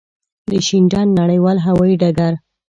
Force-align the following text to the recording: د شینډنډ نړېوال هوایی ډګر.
د 0.49 0.51
شینډنډ 0.67 1.09
نړېوال 1.19 1.57
هوایی 1.65 1.95
ډګر. 2.01 2.33